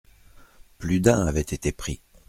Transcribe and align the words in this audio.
Plus 0.79 0.99
d’un 0.99 1.27
avait 1.27 1.41
été 1.41 1.71
pris. 1.71 2.01